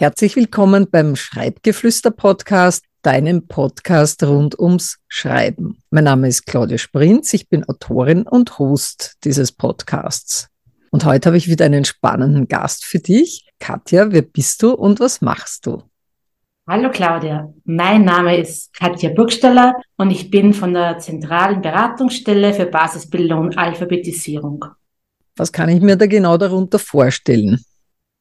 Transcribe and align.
Herzlich 0.00 0.36
willkommen 0.36 0.86
beim 0.88 1.16
Schreibgeflüster-Podcast, 1.16 2.84
deinem 3.02 3.48
Podcast 3.48 4.22
rund 4.22 4.56
ums 4.56 5.00
Schreiben. 5.08 5.82
Mein 5.90 6.04
Name 6.04 6.28
ist 6.28 6.46
Claudia 6.46 6.78
Sprinz, 6.78 7.34
ich 7.34 7.48
bin 7.48 7.68
Autorin 7.68 8.22
und 8.22 8.60
Host 8.60 9.16
dieses 9.24 9.50
Podcasts. 9.50 10.50
Und 10.92 11.04
heute 11.04 11.30
habe 11.30 11.36
ich 11.36 11.48
wieder 11.48 11.64
einen 11.64 11.84
spannenden 11.84 12.46
Gast 12.46 12.84
für 12.84 13.00
dich. 13.00 13.48
Katja, 13.58 14.12
wer 14.12 14.22
bist 14.22 14.62
du 14.62 14.70
und 14.70 15.00
was 15.00 15.20
machst 15.20 15.66
du? 15.66 15.82
Hallo 16.68 16.90
Claudia, 16.92 17.52
mein 17.64 18.04
Name 18.04 18.36
ist 18.38 18.72
Katja 18.74 19.10
Burgstaller 19.10 19.74
und 19.96 20.12
ich 20.12 20.30
bin 20.30 20.54
von 20.54 20.74
der 20.74 21.00
zentralen 21.00 21.60
Beratungsstelle 21.60 22.54
für 22.54 22.66
Basisbildung 22.66 23.40
und 23.40 23.58
Alphabetisierung. 23.58 24.64
Was 25.34 25.50
kann 25.50 25.68
ich 25.68 25.80
mir 25.80 25.96
da 25.96 26.06
genau 26.06 26.36
darunter 26.36 26.78
vorstellen? 26.78 27.64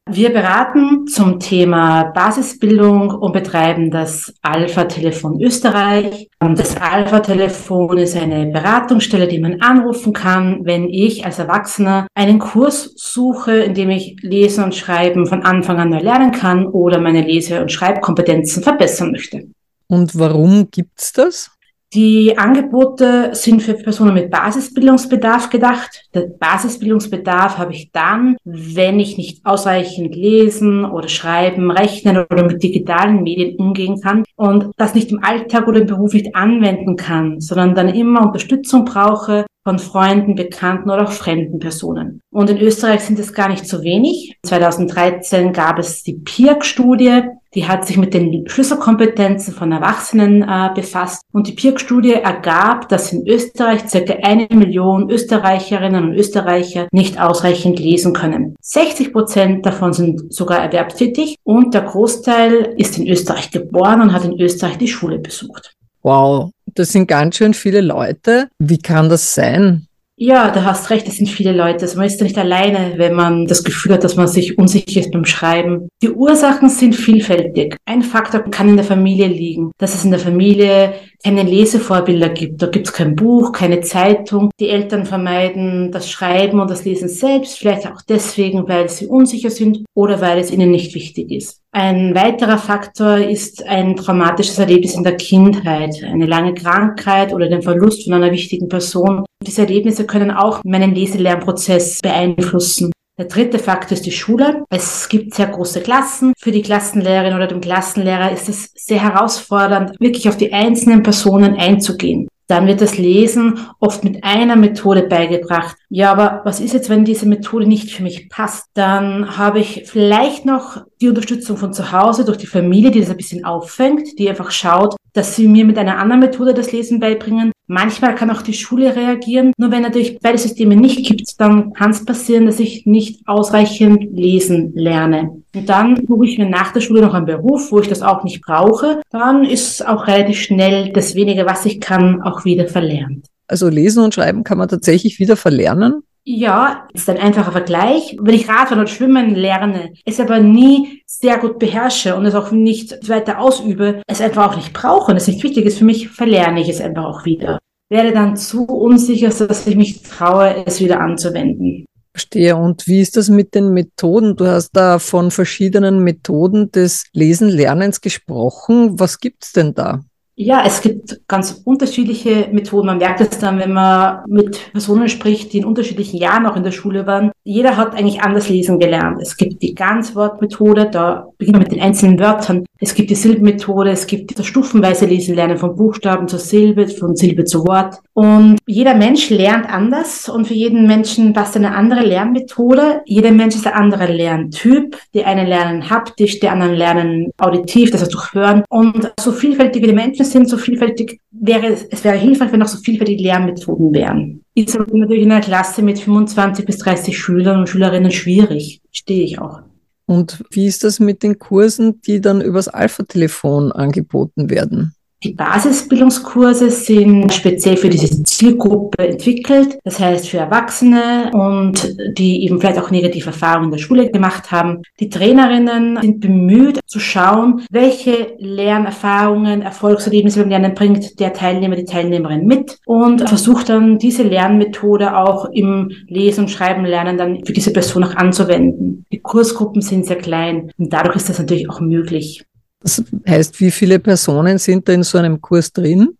Wir 0.09 0.31
beraten 0.31 1.05
zum 1.07 1.38
Thema 1.38 2.05
Basisbildung 2.05 3.09
und 3.09 3.34
betreiben 3.34 3.91
das 3.91 4.33
Alpha-Telefon 4.41 5.41
Österreich. 5.41 6.30
Das 6.39 6.77
Alpha-Telefon 6.77 7.97
ist 7.97 8.16
eine 8.16 8.45
Beratungsstelle, 8.45 9.27
die 9.27 9.39
man 9.39 9.59
anrufen 9.59 10.13
kann, 10.13 10.61
wenn 10.63 10.88
ich 10.88 11.25
als 11.25 11.39
Erwachsener 11.39 12.07
einen 12.16 12.39
Kurs 12.39 12.93
suche, 12.95 13.57
in 13.57 13.73
dem 13.73 13.89
ich 13.89 14.16
Lesen 14.21 14.63
und 14.63 14.75
Schreiben 14.75 15.25
von 15.25 15.43
Anfang 15.43 15.77
an 15.77 15.89
neu 15.89 15.99
lernen 15.99 16.31
kann 16.31 16.67
oder 16.67 17.02
meine 17.02 17.21
Lese- 17.21 17.61
und 17.61 17.71
Schreibkompetenzen 17.71 18.63
verbessern 18.63 19.11
möchte. 19.11 19.49
Und 19.88 20.17
warum 20.17 20.69
gibt's 20.71 21.11
das? 21.11 21.52
Die 21.93 22.38
Angebote 22.38 23.30
sind 23.33 23.61
für 23.61 23.73
Personen 23.73 24.13
mit 24.13 24.30
Basisbildungsbedarf 24.30 25.49
gedacht. 25.49 26.03
Der 26.13 26.27
Basisbildungsbedarf 26.38 27.57
habe 27.57 27.71
ich 27.71 27.91
dann, 27.93 28.35
wenn 28.43 28.99
ich 28.99 29.16
nicht 29.16 29.45
ausreichend 29.45 30.13
lesen 30.13 30.83
oder 30.83 31.08
schreiben, 31.08 31.71
rechnen 31.71 32.17
oder 32.30 32.43
mit 32.43 32.61
digitalen 32.61 33.23
Medien 33.23 33.55
umgehen 33.55 34.02
kann 34.02 34.25
und 34.35 34.71
das 34.75 34.95
nicht 34.95 35.13
im 35.13 35.23
Alltag 35.23 35.69
oder 35.69 35.80
im 35.80 35.88
Beruf 35.88 36.13
nicht 36.13 36.35
anwenden 36.35 36.97
kann, 36.97 37.39
sondern 37.39 37.73
dann 37.73 37.89
immer 37.89 38.21
Unterstützung 38.21 38.83
brauche 38.83 39.45
von 39.63 39.80
Freunden, 39.80 40.35
Bekannten 40.35 40.89
oder 40.89 41.03
auch 41.03 41.11
fremden 41.11 41.59
Personen. 41.59 42.21
Und 42.31 42.49
in 42.49 42.58
Österreich 42.58 43.02
sind 43.02 43.19
es 43.19 43.33
gar 43.33 43.49
nicht 43.49 43.65
so 43.65 43.81
wenig. 43.83 44.38
2013 44.43 45.53
gab 45.53 45.80
es 45.80 46.03
die 46.03 46.13
PIRG-Studie, 46.13 47.23
die 47.58 47.67
hat 47.67 47.88
sich 47.88 47.97
mit 47.97 48.13
den 48.13 48.47
Schlüsselkompetenzen 48.47 49.52
von 49.52 49.72
Erwachsenen 49.72 50.44
äh, 50.44 50.69
befasst. 50.75 51.23
Und 51.33 51.47
die 51.47 51.53
PIRG-Studie 51.53 52.14
ergab, 52.14 52.88
dass 52.88 53.11
in 53.11 53.27
Österreich 53.27 53.89
circa 53.89 54.14
eine 54.22 54.47
Million 54.53 55.09
Österreicherinnen 55.09 56.03
und 56.03 56.14
Österreicher 56.14 56.88
nicht 56.91 57.19
ausreichend 57.19 57.80
lesen 57.80 58.14
können. 58.14 58.55
60 58.61 59.11
Prozent 59.11 59.66
davon 59.66 59.91
sind 59.91 60.31
sogar 60.31 60.59
erwerbstätig 60.59 61.38
und 61.44 61.73
der 61.73 61.81
Großteil 61.81 62.75
ist 62.77 62.99
in 62.99 63.08
Österreich 63.08 63.49
geboren 63.49 64.02
und 64.02 64.14
hat 64.14 64.23
in 64.23 64.39
Österreich 64.39 64.77
die 64.77 64.88
Schule 64.88 65.17
besucht. 65.17 65.73
Wow, 66.03 66.52
das 66.75 66.92
sind 66.92 67.08
ganz 67.08 67.38
schön 67.38 67.55
viele 67.55 67.81
Leute. 67.81 68.49
Wie 68.59 68.77
kann 68.77 69.09
das 69.09 69.33
sein? 69.33 69.86
Ja, 70.20 70.50
du 70.50 70.66
hast 70.66 70.90
recht, 70.90 71.08
es 71.08 71.18
sind 71.18 71.30
viele 71.30 71.52
Leute. 71.52 71.82
Also 71.82 71.96
man 71.98 72.08
ist 72.08 72.20
ja 72.20 72.23
nicht 72.23 72.40
alleine, 72.40 72.94
wenn 72.98 73.14
man 73.14 73.46
das 73.46 73.64
Gefühl 73.64 73.94
hat, 73.94 74.04
dass 74.04 74.16
man 74.16 74.28
sich 74.28 74.58
unsicher 74.58 75.00
ist 75.00 75.12
beim 75.12 75.26
Schreiben. 75.26 75.90
Die 76.02 76.10
Ursachen 76.10 76.70
sind 76.70 76.96
vielfältig. 76.96 77.78
Ein 77.86 78.02
Faktor 78.02 78.42
kann 78.50 78.68
in 78.68 78.78
der 78.78 78.86
Familie 78.86 79.28
liegen, 79.28 79.72
dass 79.78 79.94
es 79.94 80.04
in 80.04 80.10
der 80.10 80.20
Familie 80.20 80.95
keine 81.28 81.44
Lesevorbilder 81.44 82.30
gibt. 82.30 82.61
Da 82.61 82.67
gibt 82.67 82.88
es 82.88 82.94
kein 82.94 83.14
Buch, 83.14 83.52
keine 83.52 83.81
Zeitung. 83.81 84.50
Die 84.61 84.70
Eltern 84.70 85.06
vermeiden 85.06 85.92
das 85.92 86.10
Schreiben 86.10 86.61
und 86.61 86.71
das 86.71 86.86
Lesen 86.86 87.10
selbst, 87.10 87.58
vielleicht 87.58 87.86
auch 87.86 88.02
deswegen, 88.08 88.70
weil 88.70 88.88
sie 88.88 89.08
unsicher 89.08 89.49
sind 89.49 89.83
oder 89.93 90.21
weil 90.21 90.39
es 90.39 90.52
ihnen 90.52 90.71
nicht 90.71 90.95
wichtig 90.95 91.30
ist. 91.32 91.60
Ein 91.73 92.15
weiterer 92.15 92.58
Faktor 92.58 93.17
ist 93.17 93.61
ein 93.67 93.98
traumatisches 93.98 94.58
Erlebnis 94.58 94.95
in 94.95 95.04
der 95.04 95.17
Kindheit, 95.17 96.02
eine 96.02 96.27
lange 96.27 96.54
Krankheit 96.54 97.33
oder 97.33 97.49
den 97.49 97.61
Verlust 97.61 98.05
von 98.05 98.14
einer 98.14 98.32
wichtigen 98.32 98.70
Person. 98.70 99.26
Diese 99.45 99.64
Erlebnisse 99.64 100.05
können 100.05 100.32
auch 100.32 100.61
meinen 100.64 100.95
Leselernprozess 100.95 101.99
beeinflussen. 102.02 102.94
Der 103.17 103.26
dritte 103.26 103.58
Faktor 103.58 103.94
ist 103.94 104.05
die 104.05 104.11
Schule. 104.11 104.64
Es 104.70 105.10
gibt 105.10 105.33
sehr 105.33 105.48
große 105.48 105.82
Klassen. 105.82 106.33
Für 106.38 106.52
die 106.52 106.61
Klassenlehrerin 106.61 107.33
oder 107.33 107.48
den 107.48 107.61
Klassenlehrer 107.61 108.32
ist 108.32 108.48
es 108.48 108.72
sehr 108.76 109.02
herausfordernd, 109.02 110.00
wirklich 110.00 110.30
auf 110.30 110.38
die 110.38 110.54
einzelnen 110.54 111.02
Personen 111.02 111.56
einzugehen. 111.56 112.27
Dann 112.45 112.67
wird 112.67 112.80
das 112.80 113.00
Lesen 113.00 113.60
oft 113.80 114.04
mit 114.04 114.23
einer 114.23 114.56
Methode 114.56 115.02
beigebracht. 115.02 115.76
Ja, 115.89 116.11
aber 116.11 116.42
was 116.45 116.60
ist 116.60 116.73
jetzt, 116.73 116.89
wenn 116.89 117.06
diese 117.06 117.27
Methode 117.27 117.66
nicht 117.66 117.89
für 117.92 118.04
mich 118.04 118.30
passt? 118.30 118.67
Dann 118.76 119.36
habe 119.36 119.60
ich 119.60 119.83
vielleicht 119.88 120.45
noch 120.45 120.86
die 121.02 121.10
Unterstützung 121.10 121.58
von 121.58 121.73
zu 121.73 121.92
Hause 121.92 122.23
durch 122.23 122.38
die 122.38 122.45
Familie, 122.45 122.92
die 122.92 123.02
das 123.02 123.10
ein 123.10 123.17
bisschen 123.17 123.45
auffängt, 123.45 124.20
die 124.20 124.30
einfach 124.30 124.52
schaut, 124.52 124.95
dass 125.14 125.36
sie 125.36 125.48
mir 125.48 125.66
mit 125.66 125.80
einer 125.80 125.98
anderen 125.98 126.22
Methode 126.22 126.54
das 126.54 126.72
Lesen 126.72 127.00
beibringen. 127.00 127.52
Manchmal 127.67 128.16
kann 128.16 128.31
auch 128.31 128.42
die 128.42 128.54
Schule 128.54 128.95
reagieren. 128.95 129.51
Nur 129.57 129.72
wenn 129.72 129.81
natürlich 129.81 130.19
beide 130.19 130.38
Systeme 130.38 130.78
nicht 130.78 131.06
gibt, 131.06 131.39
dann 131.39 131.74
kann 131.74 131.92
es 131.92 132.06
passieren, 132.06 132.45
dass 132.45 132.62
ich 132.62 132.86
nicht 132.86 133.28
ausreichend 133.28 134.16
lesen 134.16 134.72
lerne. 134.74 135.42
Und 135.54 135.68
dann 135.68 136.01
suche 136.07 136.25
ich 136.25 136.38
mir 136.38 136.50
nach 136.50 136.72
der 136.72 136.80
Schule 136.80 137.01
noch 137.01 137.13
einen 137.13 137.25
Beruf, 137.25 137.72
wo 137.72 137.80
ich 137.80 137.89
das 137.89 138.01
auch 138.01 138.24
nicht 138.24 138.42
brauche. 138.42 139.01
Dann 139.12 139.44
ist 139.44 139.86
auch 139.86 140.07
relativ 140.07 140.39
schnell 140.39 140.94
das 140.94 141.13
wenige, 141.13 141.45
was 141.45 141.66
ich 141.66 141.81
kann, 141.81 142.22
auch 142.22 142.45
wieder 142.45 142.68
verlernt. 142.68 143.27
Also 143.48 143.68
lesen 143.68 144.04
und 144.04 144.13
schreiben 144.13 144.44
kann 144.44 144.57
man 144.57 144.69
tatsächlich 144.69 145.19
wieder 145.19 145.36
verlernen? 145.36 146.04
Ja, 146.30 146.89
ist 146.94 147.10
ein 147.10 147.19
einfacher 147.19 147.54
Vergleich. 147.54 148.18
Wenn 148.19 148.36
ich 148.36 148.50
Radfahren 148.50 148.80
oder 148.80 148.89
Schwimmen 148.89 149.33
lerne, 149.33 149.94
es 150.04 150.19
aber 150.19 150.42
nie 150.42 151.01
sehr 151.06 151.38
gut 151.38 151.57
beherrsche 151.57 152.18
und 152.18 152.25
es 152.25 152.36
auch 152.36 152.51
nicht 152.51 153.07
weiter 153.07 153.39
ausübe, 153.39 154.01
es 154.07 154.19
einfach 154.19 154.51
auch 154.51 154.57
nicht 154.57 154.74
brauche 154.74 155.10
und 155.10 155.15
es 155.15 155.27
nicht 155.27 155.42
wichtig 155.42 155.65
ist 155.65 155.77
für 155.77 155.86
mich, 155.86 156.10
verlerne 156.10 156.60
ich 156.60 156.68
es 156.68 156.81
einfach 156.81 157.06
auch 157.06 157.24
wieder. 157.24 157.60
Werde 157.89 158.12
dann 158.12 158.36
zu 158.36 158.65
unsicher, 158.65 159.30
dass 159.30 159.65
ich 159.68 159.77
mich 159.77 160.01
traue, 160.01 160.65
es 160.65 160.81
wieder 160.81 161.00
anzuwenden. 161.00 161.86
Verstehe. 162.12 162.57
Und 162.57 162.88
wie 162.88 163.00
ist 163.00 163.15
das 163.15 163.30
mit 163.30 163.56
den 163.56 163.71
Methoden? 163.71 164.36
Du 164.36 164.48
hast 164.48 164.71
da 164.74 165.00
von 165.00 165.31
verschiedenen 165.31 166.04
Methoden 166.04 166.69
des 166.74 167.06
Lesen-Lernens 167.13 168.01
gesprochen. 168.01 169.00
Was 169.00 169.21
gibt's 169.21 169.54
denn 169.54 169.75
da? 169.75 170.01
Ja, 170.39 170.63
es 170.63 170.81
gibt 170.81 171.21
ganz 171.27 171.63
unterschiedliche 171.65 172.50
Methoden. 172.51 172.86
Man 172.86 173.00
merkt 173.00 173.21
es 173.21 173.39
dann, 173.39 173.57
wenn 173.57 173.74
man 173.74 174.19
mit 174.27 174.71
Personen 174.71 175.09
spricht, 175.09 175.51
die 175.51 175.57
in 175.57 175.65
unterschiedlichen 175.65 176.18
Jahren 176.18 176.45
auch 176.45 176.56
in 176.56 176.62
der 176.62 176.69
Schule 176.69 177.07
waren. 177.07 177.31
Jeder 177.44 177.75
hat 177.75 177.95
eigentlich 177.95 178.21
anders 178.21 178.47
lesen 178.47 178.77
gelernt. 178.77 179.19
Es 179.19 179.36
gibt 179.36 179.63
die 179.63 179.74
Ganzwortmethode, 179.74 180.92
da 180.92 181.30
beginnt 181.39 181.56
man 181.56 181.63
mit 181.63 181.71
den 181.71 181.81
einzelnen 181.81 182.19
Wörtern. 182.19 182.65
Es 182.80 182.94
gibt 182.94 183.09
die 183.09 183.15
Silbenmethode, 183.15 183.89
es 183.89 184.06
gibt 184.06 184.38
das 184.38 184.45
stufenweise 184.45 185.07
Lesen 185.07 185.33
lernen 185.33 185.57
von 185.57 185.75
Buchstaben 185.75 186.27
zur 186.27 186.38
Silbe, 186.38 186.88
von 186.88 187.15
Silbe 187.15 187.45
zu 187.45 187.65
Wort. 187.65 187.95
Und 188.18 188.57
jeder 188.66 188.95
Mensch 188.95 189.30
lernt 189.30 189.69
anders 189.69 190.28
und 190.28 190.48
für 190.48 190.56
jeden 190.56 190.88
Menschen 190.88 191.33
passt 191.33 191.56
eine 191.56 191.75
andere 191.75 192.04
Lernmethode. 192.04 193.01
Jeder 193.06 193.30
Mensch 193.30 193.54
ist 193.54 193.68
ein 193.68 193.74
anderer 193.74 194.07
Lerntyp. 194.07 194.98
Die 195.13 195.24
einen 195.24 195.45
lernen 195.45 195.88
haptisch, 195.92 196.39
die 196.39 196.50
anderen 196.50 196.74
lernen 196.74 197.30
auditiv, 197.38 197.92
das 197.92 198.01
heißt 198.01 198.16
durch 198.16 198.33
Hören. 198.33 198.63
Und 198.69 199.13
so 199.19 199.31
vielfältig 199.31 199.83
wie 199.83 199.89
die 199.89 199.94
Menschen 199.94 200.25
sind, 200.25 200.50
so 200.50 200.57
vielfältig 200.57 201.19
wäre 201.30 201.68
es, 201.68 201.83
es 201.92 202.04
wäre 202.04 202.18
hilfreich, 202.18 202.51
wenn 202.51 202.63
auch 202.63 202.68
so 202.68 202.80
vielfältige 202.80 203.22
Lernmethoden 203.22 203.94
wären. 203.94 204.42
Ist 204.56 204.75
natürlich 204.75 205.22
in 205.22 205.31
einer 205.31 205.42
Klasse 205.42 205.83
mit 205.83 206.00
25 206.00 206.66
bis 206.66 206.80
30 206.80 207.16
Schülern 207.16 207.60
und 207.60 207.69
Schülerinnen 207.69 208.10
schwierig. 208.10 208.81
Stehe 208.92 209.25
ich 209.25 209.38
auch. 209.38 209.60
Und 210.07 210.44
wie 210.50 210.66
ist 210.66 210.83
das 210.83 211.00
mit 211.00 211.22
den 211.22 211.38
Kursen, 211.38 212.01
die 212.01 212.19
dann 212.19 212.42
übers 212.42 212.68
Alpha-Telefon 212.68 213.72
angeboten 213.72 214.50
werden? 214.50 214.95
Die 215.23 215.33
Basisbildungskurse 215.33 216.69
sind 216.69 217.33
speziell 217.33 217.75
für 217.75 217.89
diese 217.89 218.21
Zielgruppe 218.21 219.07
entwickelt, 219.07 219.79
das 219.83 219.99
heißt 219.99 220.29
für 220.29 220.37
Erwachsene 220.37 221.31
und 221.33 221.97
die 222.17 222.43
eben 222.45 222.59
vielleicht 222.59 222.77
auch 222.77 222.91
negative 222.91 223.25
Erfahrungen 223.25 223.65
in 223.65 223.71
der 223.71 223.77
Schule 223.79 224.11
gemacht 224.11 224.51
haben. 224.51 224.83
Die 224.99 225.09
Trainerinnen 225.09 225.97
sind 226.03 226.19
bemüht 226.19 226.79
zu 226.85 226.99
schauen, 226.99 227.65
welche 227.71 228.35
Lernerfahrungen, 228.37 229.63
Erfolgserlebnisse 229.63 230.41
beim 230.41 230.49
Lernen 230.49 230.75
bringt 230.75 231.19
der 231.19 231.33
Teilnehmer, 231.33 231.75
die 231.75 231.85
Teilnehmerin 231.85 232.45
mit 232.45 232.77
und 232.85 233.27
versucht 233.27 233.69
dann 233.69 233.97
diese 233.97 234.21
Lernmethode 234.21 235.17
auch 235.17 235.45
im 235.51 235.91
Lesen 236.07 236.41
und 236.41 236.49
Schreiben 236.49 236.85
lernen 236.85 237.17
dann 237.17 237.43
für 237.43 237.53
diese 237.53 237.73
Person 237.73 238.03
auch 238.03 238.15
anzuwenden. 238.15 239.05
Die 239.11 239.19
Kursgruppen 239.19 239.81
sind 239.81 240.05
sehr 240.05 240.17
klein 240.17 240.71
und 240.77 240.93
dadurch 240.93 241.15
ist 241.15 241.29
das 241.29 241.39
natürlich 241.39 241.71
auch 241.71 241.79
möglich. 241.79 242.43
Das 242.88 243.04
heißt, 243.28 243.60
wie 243.60 243.69
viele 243.69 244.00
Personen 244.00 244.57
sind 244.57 244.88
da 244.88 244.94
in 244.94 245.04
so 245.04 245.18
einem 245.18 245.42
Kurs 245.42 245.74
drin? 245.74 246.18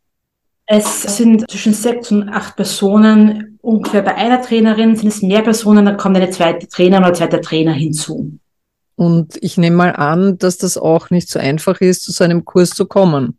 Es 0.66 1.04
sind 1.04 1.50
zwischen 1.50 1.74
sechs 1.74 2.12
und 2.12 2.28
acht 2.28 2.58
Personen. 2.58 3.58
Ungefähr 3.62 4.02
bei 4.02 4.16
einer 4.16 4.42
Trainerin 4.42 4.98
sind 4.98 5.08
es 5.08 5.22
mehr 5.22 5.44
Personen, 5.44 5.86
dann 5.86 5.96
kommt 5.96 6.18
eine 6.18 6.30
zweite 6.30 6.68
Trainer 6.68 6.98
oder 6.98 7.08
ein 7.08 7.16
zweiter 7.16 7.40
Trainer 7.40 7.72
hinzu. 7.72 8.38
Und 8.96 9.38
ich 9.42 9.58
nehme 9.58 9.78
mal 9.78 9.96
an, 9.96 10.38
dass 10.40 10.58
das 10.58 10.78
auch 10.78 11.10
nicht 11.10 11.30
so 11.30 11.40
einfach 11.40 11.80
ist, 11.80 12.04
zu 12.04 12.12
so 12.12 12.26
einem 12.26 12.44
Kurs 12.44 12.72
zu 12.72 12.86
kommen. 12.86 13.38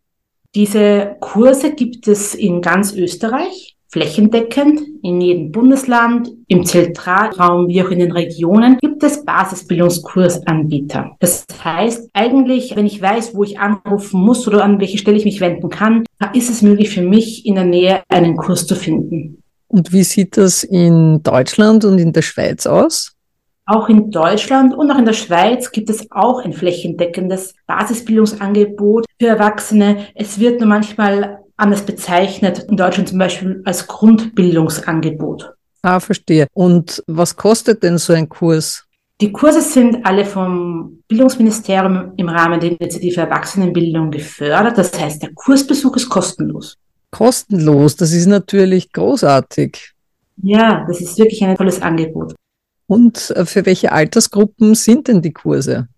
Diese 0.55 1.17
Kurse 1.21 1.75
gibt 1.75 2.09
es 2.09 2.35
in 2.35 2.63
ganz 2.63 2.95
Österreich. 2.95 3.77
Flächendeckend 3.91 4.83
in 5.03 5.21
jedem 5.21 5.51
Bundesland, 5.51 6.29
im 6.47 6.67
Zentralraum 6.67 7.69
wie 7.69 7.83
auch 7.83 7.91
in 7.91 8.01
den 8.01 8.13
Regionen 8.13 8.77
gibt 8.79 9.03
es 9.03 9.25
Basisbildungskursanbieter. 9.25 11.17
Das 11.21 11.47
heißt, 11.65 12.11
eigentlich, 12.13 12.77
wenn 12.77 12.85
ich 12.85 13.01
weiß, 13.01 13.35
wo 13.35 13.45
ich 13.45 13.59
anrufen 13.59 14.21
muss 14.21 14.47
oder 14.47 14.63
an 14.63 14.79
welche 14.79 14.99
Stelle 14.99 15.17
ich 15.17 15.25
mich 15.25 15.41
wenden 15.41 15.71
kann, 15.71 16.05
ist 16.35 16.51
es 16.51 16.61
möglich 16.61 16.91
für 16.91 17.03
mich, 17.03 17.47
in 17.47 17.55
der 17.55 17.65
Nähe 17.65 18.03
einen 18.11 18.37
Kurs 18.37 18.67
zu 18.67 18.75
finden. 18.75 19.43
Und 19.69 19.93
wie 19.93 20.03
sieht 20.03 20.37
das 20.37 20.65
in 20.65 21.23
Deutschland 21.23 21.85
und 21.85 21.99
in 21.99 22.13
der 22.13 22.23
Schweiz 22.23 22.67
aus? 22.67 23.15
Auch 23.65 23.89
in 23.89 24.11
Deutschland 24.11 24.75
und 24.75 24.91
auch 24.91 24.99
in 24.99 25.05
der 25.05 25.13
Schweiz 25.13 25.71
gibt 25.71 25.91
es 25.91 26.07
auch 26.11 26.43
ein 26.43 26.55
flächendeckendes 26.55 27.55
Basisbildungsangebot 27.67 29.05
für 29.21 29.27
Erwachsene. 29.27 30.07
Es 30.15 30.41
wird 30.41 30.61
nur 30.61 30.69
manchmal 30.69 31.41
anders 31.59 31.83
bezeichnet, 31.83 32.67
in 32.71 32.77
Deutschland 32.77 33.09
zum 33.09 33.19
Beispiel 33.19 33.63
als 33.65 33.87
Grundbildungsangebot. 33.87 35.53
Ah, 35.83 36.01
verstehe. 36.01 36.47
Und 36.55 37.03
was 37.07 37.37
kostet 37.37 37.83
denn 37.83 37.99
so 37.99 38.13
ein 38.13 38.29
Kurs? 38.29 38.85
Die 39.21 39.33
Kurse 39.33 39.61
sind 39.61 40.07
alle 40.07 40.25
vom 40.25 41.03
Bildungsministerium 41.09 42.13
im 42.17 42.29
Rahmen 42.29 42.61
der 42.61 42.71
Initiative 42.71 43.23
Erwachsenenbildung 43.23 44.11
gefördert. 44.11 44.79
Das 44.79 44.99
heißt, 44.99 45.23
der 45.23 45.33
Kursbesuch 45.35 45.97
ist 45.97 46.09
kostenlos. 46.09 46.77
Kostenlos, 47.11 47.97
das 47.97 48.13
ist 48.13 48.27
natürlich 48.27 48.93
großartig. 48.93 49.93
Ja, 50.43 50.85
das 50.87 51.01
ist 51.01 51.19
wirklich 51.19 51.43
ein 51.43 51.57
tolles 51.57 51.83
Angebot. 51.83 52.35
Und 52.87 53.31
äh, 53.31 53.45
für 53.45 53.67
welche 53.67 53.91
Altersgruppen 53.91 54.75
sind 54.75 55.09
denn 55.09 55.21
die 55.21 55.33
Kurse? 55.33 55.89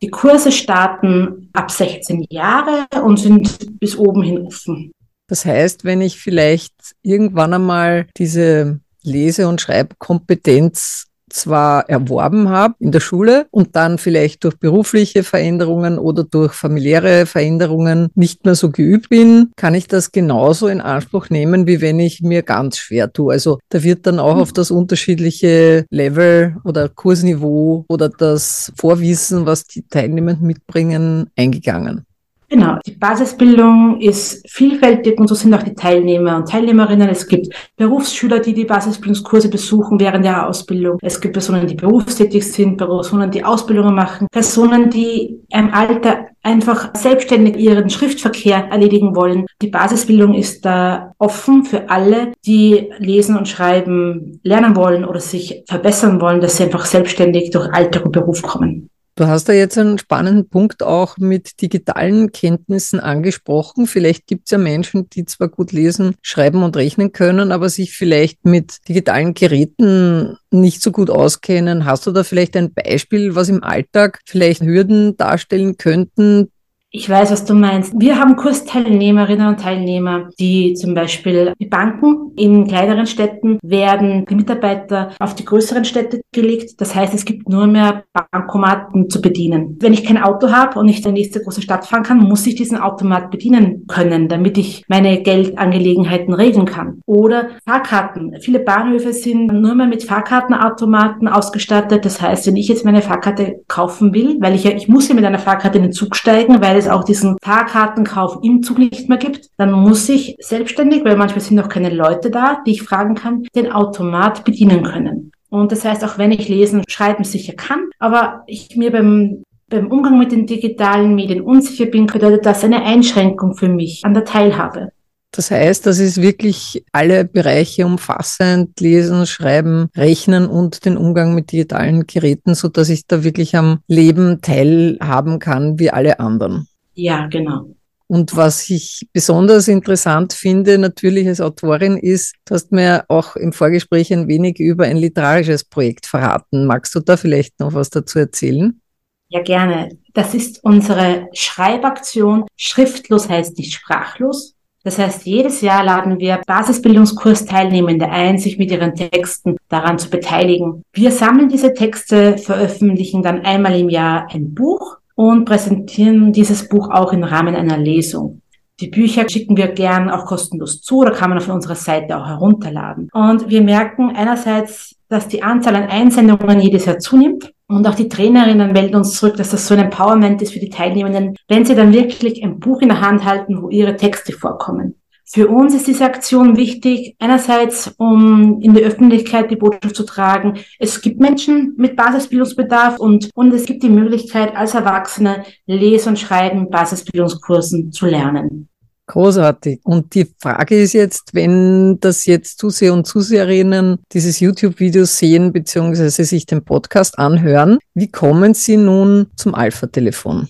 Die 0.00 0.10
Kurse 0.10 0.52
starten 0.52 1.50
ab 1.52 1.70
16 1.70 2.26
Jahre 2.30 2.86
und 3.02 3.18
sind 3.18 3.80
bis 3.80 3.96
oben 3.96 4.22
hin 4.22 4.46
offen. 4.46 4.92
Das 5.28 5.44
heißt, 5.44 5.84
wenn 5.84 6.00
ich 6.00 6.18
vielleicht 6.18 6.72
irgendwann 7.02 7.54
einmal 7.54 8.06
diese 8.16 8.80
Lese- 9.02 9.46
und 9.46 9.60
Schreibkompetenz 9.60 11.08
zwar 11.30 11.88
erworben 11.88 12.48
habe 12.48 12.74
in 12.78 12.90
der 12.90 13.00
Schule 13.00 13.46
und 13.50 13.76
dann 13.76 13.98
vielleicht 13.98 14.44
durch 14.44 14.56
berufliche 14.58 15.22
Veränderungen 15.22 15.98
oder 15.98 16.24
durch 16.24 16.54
familiäre 16.54 17.26
Veränderungen 17.26 18.08
nicht 18.14 18.44
mehr 18.44 18.54
so 18.54 18.70
geübt 18.70 19.10
bin, 19.10 19.50
kann 19.56 19.74
ich 19.74 19.88
das 19.88 20.12
genauso 20.12 20.68
in 20.68 20.80
Anspruch 20.80 21.30
nehmen, 21.30 21.66
wie 21.66 21.80
wenn 21.80 22.00
ich 22.00 22.22
mir 22.22 22.42
ganz 22.42 22.78
schwer 22.78 23.12
tue. 23.12 23.32
Also 23.32 23.58
da 23.68 23.82
wird 23.82 24.06
dann 24.06 24.18
auch 24.18 24.36
auf 24.36 24.52
das 24.52 24.70
unterschiedliche 24.70 25.84
Level 25.90 26.56
oder 26.64 26.88
Kursniveau 26.88 27.84
oder 27.88 28.08
das 28.08 28.72
Vorwissen, 28.76 29.46
was 29.46 29.64
die 29.64 29.86
Teilnehmenden 29.86 30.46
mitbringen, 30.46 31.30
eingegangen. 31.36 32.07
Genau, 32.50 32.78
die 32.86 32.92
Basisbildung 32.92 34.00
ist 34.00 34.48
vielfältig 34.48 35.20
und 35.20 35.28
so 35.28 35.34
sind 35.34 35.52
auch 35.52 35.62
die 35.62 35.74
Teilnehmer 35.74 36.36
und 36.36 36.48
Teilnehmerinnen. 36.48 37.10
Es 37.10 37.26
gibt 37.26 37.48
Berufsschüler, 37.76 38.38
die 38.38 38.54
die 38.54 38.64
Basisbildungskurse 38.64 39.50
besuchen 39.50 40.00
während 40.00 40.24
der 40.24 40.48
Ausbildung. 40.48 40.98
Es 41.02 41.20
gibt 41.20 41.34
Personen, 41.34 41.66
die 41.66 41.74
berufstätig 41.74 42.50
sind, 42.50 42.78
Personen, 42.78 43.30
die 43.30 43.44
Ausbildungen 43.44 43.94
machen, 43.94 44.28
Personen, 44.32 44.88
die 44.88 45.40
im 45.50 45.74
Alter 45.74 46.28
einfach 46.42 46.96
selbstständig 46.96 47.56
ihren 47.56 47.90
Schriftverkehr 47.90 48.68
erledigen 48.70 49.14
wollen. 49.14 49.44
Die 49.60 49.68
Basisbildung 49.68 50.32
ist 50.32 50.64
da 50.64 51.12
offen 51.18 51.66
für 51.66 51.90
alle, 51.90 52.32
die 52.46 52.88
lesen 52.96 53.36
und 53.36 53.46
schreiben 53.46 54.40
lernen 54.42 54.74
wollen 54.74 55.04
oder 55.04 55.20
sich 55.20 55.64
verbessern 55.68 56.22
wollen, 56.22 56.40
dass 56.40 56.56
sie 56.56 56.62
einfach 56.62 56.86
selbstständig 56.86 57.50
durch 57.50 57.70
Alter 57.74 58.06
und 58.06 58.12
Beruf 58.12 58.40
kommen. 58.40 58.87
Du 59.18 59.26
hast 59.26 59.48
da 59.48 59.52
jetzt 59.52 59.76
einen 59.76 59.98
spannenden 59.98 60.48
Punkt 60.48 60.84
auch 60.84 61.16
mit 61.18 61.60
digitalen 61.60 62.30
Kenntnissen 62.30 63.00
angesprochen. 63.00 63.88
Vielleicht 63.88 64.28
gibt 64.28 64.42
es 64.44 64.52
ja 64.52 64.58
Menschen, 64.58 65.10
die 65.10 65.24
zwar 65.24 65.48
gut 65.48 65.72
lesen, 65.72 66.14
schreiben 66.22 66.62
und 66.62 66.76
rechnen 66.76 67.10
können, 67.10 67.50
aber 67.50 67.68
sich 67.68 67.96
vielleicht 67.96 68.44
mit 68.44 68.76
digitalen 68.88 69.34
Geräten 69.34 70.36
nicht 70.52 70.82
so 70.82 70.92
gut 70.92 71.10
auskennen. 71.10 71.84
Hast 71.84 72.06
du 72.06 72.12
da 72.12 72.22
vielleicht 72.22 72.56
ein 72.56 72.72
Beispiel, 72.72 73.34
was 73.34 73.48
im 73.48 73.64
Alltag 73.64 74.20
vielleicht 74.24 74.62
Hürden 74.62 75.16
darstellen 75.16 75.76
könnten, 75.78 76.52
ich 76.90 77.08
weiß, 77.08 77.30
was 77.30 77.44
du 77.44 77.54
meinst. 77.54 77.92
Wir 77.98 78.18
haben 78.18 78.36
Kursteilnehmerinnen 78.36 79.48
und 79.48 79.60
Teilnehmer, 79.60 80.30
die 80.40 80.72
zum 80.72 80.94
Beispiel 80.94 81.52
die 81.60 81.66
Banken 81.66 82.32
in 82.36 82.66
kleineren 82.66 83.06
Städten 83.06 83.58
werden 83.62 84.24
die 84.28 84.34
Mitarbeiter 84.34 85.10
auf 85.18 85.34
die 85.34 85.44
größeren 85.44 85.84
Städte 85.84 86.22
gelegt. 86.32 86.80
Das 86.80 86.94
heißt, 86.94 87.12
es 87.12 87.26
gibt 87.26 87.48
nur 87.48 87.66
mehr 87.66 88.04
Bankomaten 88.32 89.10
zu 89.10 89.20
bedienen. 89.20 89.76
Wenn 89.80 89.92
ich 89.92 90.04
kein 90.04 90.16
Auto 90.16 90.50
habe 90.50 90.78
und 90.78 90.86
nicht 90.86 91.04
in 91.04 91.14
die 91.14 91.20
nächste 91.20 91.42
große 91.42 91.60
Stadt 91.60 91.84
fahren 91.84 92.04
kann, 92.04 92.20
muss 92.20 92.46
ich 92.46 92.54
diesen 92.54 92.78
Automat 92.78 93.30
bedienen 93.30 93.84
können, 93.86 94.28
damit 94.28 94.56
ich 94.56 94.84
meine 94.88 95.22
Geldangelegenheiten 95.22 96.32
regeln 96.32 96.64
kann. 96.64 97.02
Oder 97.04 97.48
Fahrkarten. 97.66 98.36
Viele 98.40 98.60
Bahnhöfe 98.60 99.12
sind 99.12 99.48
nur 99.48 99.74
mehr 99.74 99.86
mit 99.86 100.04
Fahrkartenautomaten 100.04 101.28
ausgestattet. 101.28 102.06
Das 102.06 102.22
heißt, 102.22 102.46
wenn 102.46 102.56
ich 102.56 102.68
jetzt 102.68 102.86
meine 102.86 103.02
Fahrkarte 103.02 103.60
kaufen 103.68 104.14
will, 104.14 104.38
weil 104.40 104.54
ich 104.54 104.64
ja, 104.64 104.70
ich 104.70 104.88
muss 104.88 105.08
ja 105.08 105.14
mit 105.14 105.24
einer 105.24 105.38
Fahrkarte 105.38 105.76
in 105.76 105.84
den 105.84 105.92
Zug 105.92 106.16
steigen, 106.16 106.62
weil 106.62 106.77
es 106.78 106.88
auch 106.88 107.04
diesen 107.04 107.36
Fahrkartenkauf 107.42 108.38
im 108.42 108.62
Zug 108.62 108.78
nicht 108.78 109.08
mehr 109.08 109.18
gibt, 109.18 109.50
dann 109.56 109.72
muss 109.72 110.08
ich 110.08 110.36
selbstständig, 110.40 111.04
weil 111.04 111.16
manchmal 111.16 111.40
sind 111.40 111.56
noch 111.56 111.68
keine 111.68 111.90
Leute 111.90 112.30
da, 112.30 112.62
die 112.66 112.72
ich 112.72 112.82
fragen 112.82 113.14
kann, 113.14 113.44
den 113.54 113.72
Automat 113.72 114.44
bedienen 114.44 114.82
können. 114.82 115.32
Und 115.50 115.72
das 115.72 115.84
heißt, 115.84 116.04
auch 116.04 116.18
wenn 116.18 116.32
ich 116.32 116.48
lesen, 116.48 116.84
schreiben 116.88 117.24
sicher 117.24 117.54
kann, 117.54 117.90
aber 117.98 118.42
ich 118.46 118.76
mir 118.76 118.92
beim 118.92 119.42
beim 119.70 119.88
Umgang 119.88 120.18
mit 120.18 120.32
den 120.32 120.46
digitalen 120.46 121.14
Medien 121.14 121.42
unsicher 121.42 121.86
bin, 121.86 122.06
bedeutet 122.06 122.46
das 122.46 122.64
eine 122.64 122.84
Einschränkung 122.84 123.54
für 123.54 123.68
mich 123.68 124.02
an 124.04 124.14
der 124.14 124.24
Teilhabe. 124.24 124.92
Das 125.30 125.50
heißt, 125.50 125.84
das 125.86 125.98
ist 125.98 126.22
wirklich 126.22 126.84
alle 126.92 127.24
Bereiche 127.24 127.84
umfassend, 127.84 128.80
lesen, 128.80 129.26
schreiben, 129.26 129.88
rechnen 129.96 130.46
und 130.46 130.84
den 130.84 130.96
Umgang 130.96 131.34
mit 131.34 131.52
digitalen 131.52 132.06
Geräten, 132.06 132.54
so 132.54 132.68
dass 132.68 132.88
ich 132.88 133.06
da 133.06 133.24
wirklich 133.24 133.54
am 133.54 133.80
Leben 133.88 134.40
teilhaben 134.40 135.38
kann 135.38 135.78
wie 135.78 135.90
alle 135.90 136.18
anderen. 136.18 136.66
Ja, 136.94 137.26
genau. 137.26 137.74
Und 138.10 138.34
was 138.34 138.70
ich 138.70 139.06
besonders 139.12 139.68
interessant 139.68 140.32
finde, 140.32 140.78
natürlich 140.78 141.28
als 141.28 141.42
Autorin, 141.42 141.98
ist, 141.98 142.34
du 142.46 142.54
hast 142.54 142.72
mir 142.72 143.04
auch 143.08 143.36
im 143.36 143.52
Vorgespräch 143.52 144.10
ein 144.14 144.28
wenig 144.28 144.58
über 144.58 144.84
ein 144.84 144.96
literarisches 144.96 145.62
Projekt 145.62 146.06
verraten. 146.06 146.64
Magst 146.64 146.94
du 146.94 147.00
da 147.00 147.18
vielleicht 147.18 147.60
noch 147.60 147.74
was 147.74 147.90
dazu 147.90 148.18
erzählen? 148.18 148.80
Ja, 149.28 149.42
gerne. 149.42 149.90
Das 150.14 150.32
ist 150.32 150.64
unsere 150.64 151.28
Schreibaktion. 151.34 152.46
Schriftlos 152.56 153.28
heißt 153.28 153.58
nicht 153.58 153.74
sprachlos. 153.74 154.54
Das 154.88 154.98
heißt, 154.98 155.26
jedes 155.26 155.60
Jahr 155.60 155.84
laden 155.84 156.18
wir 156.18 156.40
Basisbildungskursteilnehmende 156.46 158.08
ein, 158.08 158.38
sich 158.38 158.56
mit 158.56 158.70
ihren 158.70 158.94
Texten 158.94 159.58
daran 159.68 159.98
zu 159.98 160.08
beteiligen. 160.08 160.82
Wir 160.94 161.10
sammeln 161.10 161.50
diese 161.50 161.74
Texte, 161.74 162.38
veröffentlichen 162.38 163.22
dann 163.22 163.42
einmal 163.42 163.78
im 163.78 163.90
Jahr 163.90 164.28
ein 164.32 164.54
Buch 164.54 164.96
und 165.14 165.44
präsentieren 165.44 166.32
dieses 166.32 166.70
Buch 166.70 166.88
auch 166.90 167.12
im 167.12 167.22
Rahmen 167.22 167.54
einer 167.54 167.76
Lesung. 167.76 168.40
Die 168.80 168.88
Bücher 168.88 169.28
schicken 169.28 169.58
wir 169.58 169.68
gern 169.68 170.08
auch 170.08 170.24
kostenlos 170.24 170.80
zu, 170.80 171.04
da 171.04 171.10
kann 171.10 171.28
man 171.28 171.38
auf 171.38 171.50
unserer 171.50 171.74
Seite 171.74 172.16
auch 172.16 172.26
herunterladen. 172.26 173.10
Und 173.12 173.50
wir 173.50 173.60
merken 173.60 174.16
einerseits, 174.16 174.96
dass 175.10 175.28
die 175.28 175.42
Anzahl 175.42 175.76
an 175.76 175.90
Einsendungen 175.90 176.60
jedes 176.60 176.86
Jahr 176.86 176.98
zunimmt. 176.98 177.52
Und 177.70 177.86
auch 177.86 177.94
die 177.94 178.08
Trainerinnen 178.08 178.72
melden 178.72 178.96
uns 178.96 179.14
zurück, 179.14 179.36
dass 179.36 179.50
das 179.50 179.66
so 179.66 179.74
ein 179.74 179.80
Empowerment 179.80 180.40
ist 180.40 180.54
für 180.54 180.58
die 180.58 180.70
Teilnehmenden, 180.70 181.36
wenn 181.48 181.66
sie 181.66 181.74
dann 181.74 181.92
wirklich 181.92 182.42
ein 182.42 182.58
Buch 182.58 182.80
in 182.80 182.88
der 182.88 183.02
Hand 183.02 183.26
halten, 183.26 183.62
wo 183.62 183.68
ihre 183.68 183.94
Texte 183.94 184.32
vorkommen. 184.32 184.94
Für 185.30 185.48
uns 185.48 185.74
ist 185.74 185.86
diese 185.86 186.06
Aktion 186.06 186.56
wichtig, 186.56 187.14
einerseits, 187.18 187.94
um 187.98 188.62
in 188.62 188.72
der 188.72 188.86
Öffentlichkeit 188.86 189.50
die 189.50 189.56
Botschaft 189.56 189.94
zu 189.94 190.04
tragen, 190.04 190.54
es 190.78 191.02
gibt 191.02 191.20
Menschen 191.20 191.74
mit 191.76 191.96
Basisbildungsbedarf 191.96 192.98
und, 192.98 193.28
und 193.34 193.52
es 193.52 193.66
gibt 193.66 193.82
die 193.82 193.90
Möglichkeit, 193.90 194.56
als 194.56 194.72
Erwachsene 194.72 195.44
Lesen 195.66 196.10
und 196.10 196.18
Schreiben 196.18 196.70
Basisbildungskursen 196.70 197.92
zu 197.92 198.06
lernen. 198.06 198.70
Großartig. 199.08 199.80
Und 199.84 200.14
die 200.14 200.26
Frage 200.38 200.80
ist 200.80 200.92
jetzt, 200.92 201.34
wenn 201.34 201.98
das 201.98 202.26
jetzt 202.26 202.58
Zuseher 202.58 202.92
und 202.92 203.06
Zuseherinnen 203.06 204.00
dieses 204.12 204.38
YouTube-Video 204.38 205.04
sehen 205.06 205.52
beziehungsweise 205.52 206.24
sich 206.24 206.44
den 206.44 206.62
Podcast 206.62 207.18
anhören, 207.18 207.78
wie 207.94 208.10
kommen 208.10 208.52
sie 208.52 208.76
nun 208.76 209.28
zum 209.34 209.54
Alpha-Telefon? 209.54 210.48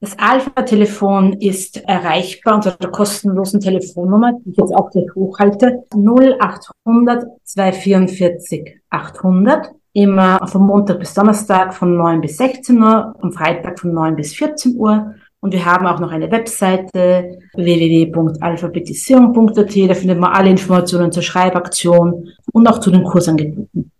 Das 0.00 0.16
Alpha-Telefon 0.18 1.40
ist 1.40 1.78
erreichbar 1.78 2.54
unter 2.54 2.72
der 2.72 2.90
kostenlosen 2.90 3.60
Telefonnummer, 3.60 4.34
die 4.44 4.50
ich 4.50 4.56
jetzt 4.56 4.72
auch 4.72 4.90
gleich 4.90 5.12
hochhalte, 5.14 5.82
0800 5.92 7.24
244 7.42 8.82
800. 8.88 9.70
Immer 9.94 10.46
von 10.46 10.62
Montag 10.62 10.98
bis 11.00 11.14
Donnerstag 11.14 11.72
von 11.72 11.96
9 11.96 12.20
bis 12.20 12.36
16 12.36 12.80
Uhr, 12.80 13.14
am 13.18 13.32
Freitag 13.32 13.80
von 13.80 13.94
9 13.94 14.14
bis 14.14 14.34
14 14.34 14.76
Uhr. 14.76 15.14
Und 15.40 15.52
wir 15.52 15.64
haben 15.64 15.86
auch 15.86 16.00
noch 16.00 16.10
eine 16.10 16.28
Webseite 16.30 17.38
www.alphabetisierung.at. 17.54 19.76
Da 19.88 19.94
findet 19.94 20.18
man 20.18 20.32
alle 20.32 20.50
Informationen 20.50 21.12
zur 21.12 21.22
Schreibaktion 21.22 22.28
und 22.52 22.66
auch 22.66 22.80
zu 22.80 22.90
den 22.90 23.04
Kursangeboten. 23.04 23.92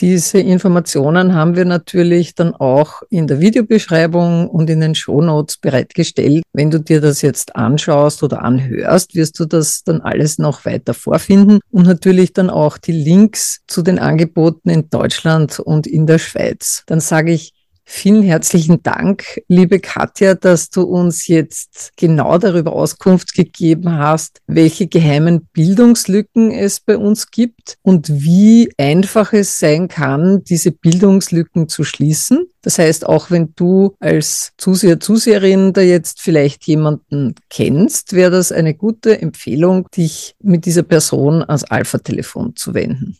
Diese 0.00 0.40
Informationen 0.40 1.34
haben 1.34 1.54
wir 1.54 1.64
natürlich 1.64 2.34
dann 2.34 2.54
auch 2.54 3.02
in 3.08 3.28
der 3.28 3.40
Videobeschreibung 3.40 4.48
und 4.48 4.68
in 4.68 4.80
den 4.80 4.96
Shownotes 4.96 5.58
bereitgestellt. 5.58 6.42
Wenn 6.52 6.72
du 6.72 6.80
dir 6.80 7.00
das 7.00 7.22
jetzt 7.22 7.54
anschaust 7.54 8.22
oder 8.22 8.42
anhörst, 8.42 9.14
wirst 9.14 9.38
du 9.38 9.44
das 9.44 9.84
dann 9.84 10.00
alles 10.00 10.38
noch 10.38 10.64
weiter 10.64 10.94
vorfinden 10.94 11.60
und 11.70 11.86
natürlich 11.86 12.32
dann 12.32 12.50
auch 12.50 12.78
die 12.78 12.92
Links 12.92 13.60
zu 13.68 13.82
den 13.82 14.00
Angeboten 14.00 14.70
in 14.70 14.90
Deutschland 14.90 15.60
und 15.60 15.86
in 15.86 16.06
der 16.06 16.18
Schweiz. 16.18 16.82
Dann 16.86 16.98
sage 16.98 17.32
ich 17.32 17.52
Vielen 17.94 18.22
herzlichen 18.22 18.82
Dank, 18.82 19.42
liebe 19.48 19.78
Katja, 19.78 20.34
dass 20.34 20.70
du 20.70 20.80
uns 20.80 21.28
jetzt 21.28 21.92
genau 21.98 22.38
darüber 22.38 22.72
Auskunft 22.72 23.34
gegeben 23.34 23.98
hast, 23.98 24.40
welche 24.46 24.86
geheimen 24.86 25.46
Bildungslücken 25.52 26.50
es 26.52 26.80
bei 26.80 26.96
uns 26.96 27.30
gibt 27.30 27.76
und 27.82 28.08
wie 28.08 28.72
einfach 28.78 29.34
es 29.34 29.58
sein 29.58 29.88
kann, 29.88 30.42
diese 30.42 30.72
Bildungslücken 30.72 31.68
zu 31.68 31.84
schließen. 31.84 32.46
Das 32.62 32.78
heißt, 32.78 33.06
auch 33.06 33.30
wenn 33.30 33.52
du 33.56 33.94
als 34.00 34.52
Zuseher, 34.56 34.98
Zuseherin 34.98 35.74
da 35.74 35.82
jetzt 35.82 36.22
vielleicht 36.22 36.64
jemanden 36.66 37.34
kennst, 37.50 38.14
wäre 38.14 38.30
das 38.30 38.52
eine 38.52 38.72
gute 38.72 39.20
Empfehlung, 39.20 39.86
dich 39.94 40.34
mit 40.42 40.64
dieser 40.64 40.82
Person 40.82 41.42
ans 41.42 41.64
Alpha-Telefon 41.64 42.56
zu 42.56 42.72
wenden. 42.72 43.18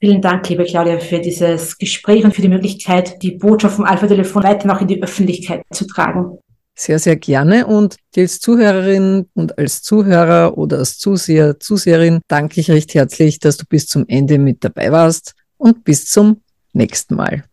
Vielen 0.00 0.22
Dank, 0.22 0.48
liebe 0.48 0.64
Claudia, 0.64 1.00
für 1.00 1.18
dieses 1.18 1.76
Gespräch 1.76 2.24
und 2.24 2.32
für 2.32 2.42
die 2.42 2.48
Möglichkeit, 2.48 3.20
die 3.20 3.32
Botschaft 3.32 3.76
vom 3.76 3.84
Alpha-Telefon 3.84 4.44
weiter 4.44 4.68
noch 4.68 4.80
in 4.80 4.86
die 4.86 5.02
Öffentlichkeit 5.02 5.62
zu 5.72 5.86
tragen. 5.86 6.38
Sehr, 6.76 7.00
sehr 7.00 7.16
gerne. 7.16 7.66
Und 7.66 7.96
als 8.16 8.38
Zuhörerin 8.38 9.26
und 9.34 9.58
als 9.58 9.82
Zuhörer 9.82 10.56
oder 10.56 10.78
als 10.78 10.98
Zuseher, 10.98 11.58
Zuseherin 11.58 12.20
danke 12.28 12.60
ich 12.60 12.70
recht 12.70 12.94
herzlich, 12.94 13.40
dass 13.40 13.56
du 13.56 13.64
bis 13.68 13.86
zum 13.86 14.04
Ende 14.06 14.38
mit 14.38 14.62
dabei 14.62 14.92
warst 14.92 15.34
und 15.56 15.82
bis 15.82 16.04
zum 16.04 16.42
nächsten 16.72 17.16
Mal. 17.16 17.47